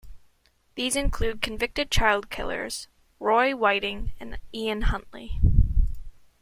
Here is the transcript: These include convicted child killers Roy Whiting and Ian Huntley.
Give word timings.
These 0.73 0.95
include 0.95 1.43
convicted 1.43 1.91
child 1.91 2.31
killers 2.31 2.87
Roy 3.19 3.55
Whiting 3.55 4.13
and 4.19 4.39
Ian 4.51 4.81
Huntley. 4.85 5.39